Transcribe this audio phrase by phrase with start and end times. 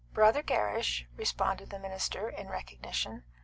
[0.13, 3.23] "Brother Gerrish," responded the minister, in recognition.